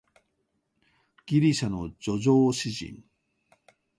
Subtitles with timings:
[1.27, 3.03] ギリシャの叙情詩人